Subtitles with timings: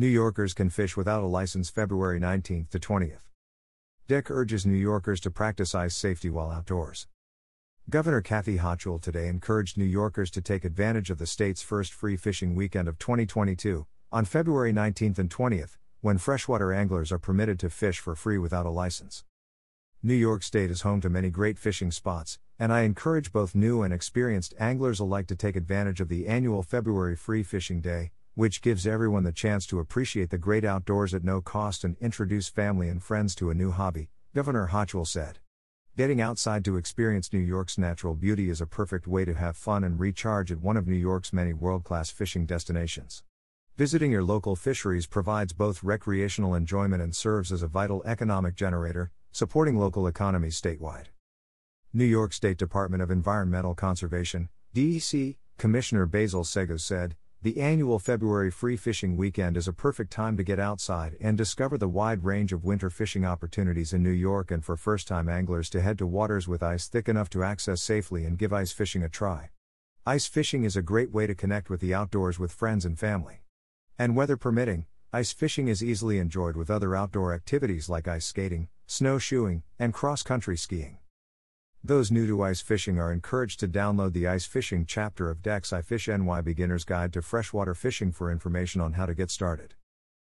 [0.00, 3.28] New Yorkers can fish without a license February 19th to 20th.
[4.08, 7.06] DEC urges New Yorkers to practice ice safety while outdoors.
[7.90, 12.16] Governor Kathy Hochul today encouraged New Yorkers to take advantage of the state's first free
[12.16, 17.68] fishing weekend of 2022, on February 19th and 20th, when freshwater anglers are permitted to
[17.68, 19.24] fish for free without a license.
[20.02, 23.82] New York State is home to many great fishing spots, and I encourage both new
[23.82, 28.62] and experienced anglers alike to take advantage of the annual February Free Fishing Day, which
[28.62, 32.88] gives everyone the chance to appreciate the great outdoors at no cost and introduce family
[32.88, 35.38] and friends to a new hobby, Governor Hochul said.
[35.96, 39.84] Getting outside to experience New York's natural beauty is a perfect way to have fun
[39.84, 43.22] and recharge at one of New York's many world class fishing destinations.
[43.76, 49.10] Visiting your local fisheries provides both recreational enjoyment and serves as a vital economic generator,
[49.32, 51.06] supporting local economies statewide.
[51.92, 58.50] New York State Department of Environmental Conservation, DEC, Commissioner Basil Seggos said, the annual February
[58.50, 62.52] free fishing weekend is a perfect time to get outside and discover the wide range
[62.52, 66.06] of winter fishing opportunities in New York and for first time anglers to head to
[66.06, 69.48] waters with ice thick enough to access safely and give ice fishing a try.
[70.04, 73.40] Ice fishing is a great way to connect with the outdoors with friends and family.
[73.98, 78.68] And weather permitting, ice fishing is easily enjoyed with other outdoor activities like ice skating,
[78.86, 80.99] snowshoeing, and cross country skiing.
[81.82, 85.70] Those new to ice fishing are encouraged to download the ice fishing chapter of DEC's
[85.70, 89.72] iFish NY Beginner's Guide to Freshwater Fishing for information on how to get started.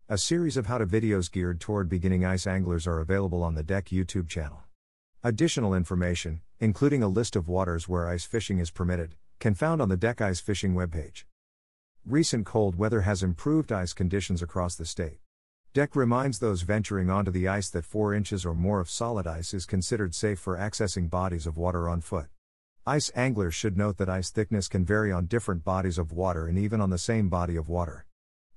[0.08, 3.64] A series of how to videos geared toward beginning ice anglers are available on the
[3.64, 4.62] DEC YouTube channel.
[5.24, 9.88] Additional information, including a list of waters where ice fishing is permitted, can found on
[9.88, 11.24] the DEC Ice Fishing webpage.
[12.06, 15.18] Recent cold weather has improved ice conditions across the state.
[15.74, 19.52] DEC reminds those venturing onto the ice that 4 inches or more of solid ice
[19.52, 22.28] is considered safe for accessing bodies of water on foot.
[22.86, 26.58] Ice anglers should note that ice thickness can vary on different bodies of water and
[26.58, 28.06] even on the same body of water.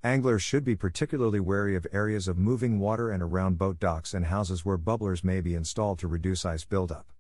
[0.02, 4.28] Anglers should be particularly wary of areas of moving water and around boat docks and
[4.28, 7.12] houses where bubblers may be installed to reduce ice buildup.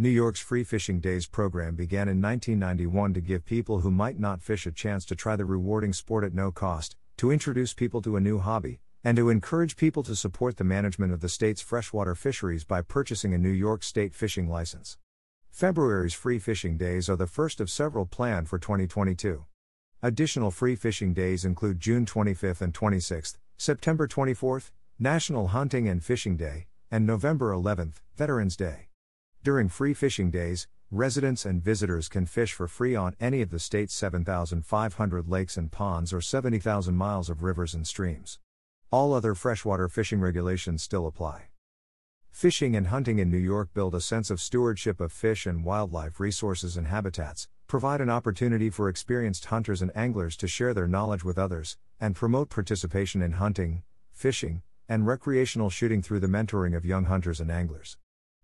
[0.00, 4.42] New York's Free Fishing Days program began in 1991 to give people who might not
[4.42, 8.16] fish a chance to try the rewarding sport at no cost, to introduce people to
[8.16, 12.14] a new hobby, and to encourage people to support the management of the state's freshwater
[12.14, 14.98] fisheries by purchasing a New York State fishing license.
[15.50, 19.44] February's free fishing days are the first of several planned for 2022.
[20.02, 26.36] Additional free fishing days include June 25th and 26th, September 24th, National Hunting and Fishing
[26.36, 28.88] Day, and November 11th, Veterans Day.
[29.42, 33.58] During free fishing days, residents and visitors can fish for free on any of the
[33.58, 38.38] state's 7,500 lakes and ponds or 70,000 miles of rivers and streams.
[38.90, 41.48] All other freshwater fishing regulations still apply.
[42.30, 46.18] Fishing and hunting in New York build a sense of stewardship of fish and wildlife
[46.18, 51.22] resources and habitats, provide an opportunity for experienced hunters and anglers to share their knowledge
[51.22, 56.86] with others, and promote participation in hunting, fishing, and recreational shooting through the mentoring of
[56.86, 57.98] young hunters and anglers.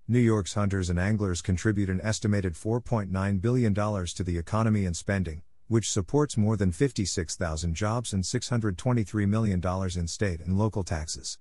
[0.06, 5.40] New York's hunters and anglers contribute an estimated $4.9 billion to the economy and spending,
[5.68, 9.62] which supports more than 56,000 jobs and $623 million
[9.96, 11.38] in state and local taxes.